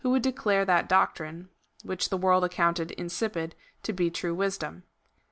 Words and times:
103 0.03 0.13
would 0.15 0.23
declare 0.23 0.65
that 0.65 0.89
doctrine, 0.89 1.47
which 1.83 2.09
the 2.09 2.17
world 2.17 2.43
accounted 2.43 2.89
in 2.89 3.05
sipid, 3.05 3.51
to 3.83 3.93
be 3.93 4.09
true 4.09 4.33
wisdom. 4.33 4.81